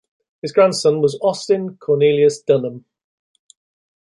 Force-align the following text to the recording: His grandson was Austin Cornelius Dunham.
His 0.41 0.51
grandson 0.51 0.99
was 0.99 1.19
Austin 1.21 1.77
Cornelius 1.77 2.41
Dunham. 2.41 2.85